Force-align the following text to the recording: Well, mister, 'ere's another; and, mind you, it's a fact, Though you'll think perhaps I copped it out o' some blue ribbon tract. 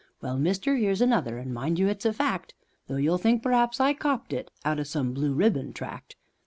Well, 0.19 0.35
mister, 0.39 0.75
'ere's 0.75 0.99
another; 0.99 1.37
and, 1.37 1.53
mind 1.53 1.77
you, 1.77 1.87
it's 1.87 2.05
a 2.07 2.11
fact, 2.11 2.55
Though 2.87 2.95
you'll 2.95 3.19
think 3.19 3.43
perhaps 3.43 3.79
I 3.79 3.93
copped 3.93 4.33
it 4.33 4.49
out 4.65 4.79
o' 4.79 4.83
some 4.83 5.13
blue 5.13 5.35
ribbon 5.35 5.73
tract. 5.73 6.15